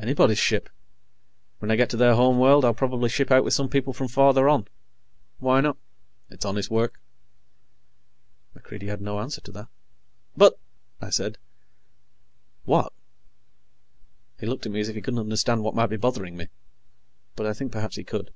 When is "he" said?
14.38-14.46, 14.94-15.02, 17.96-18.04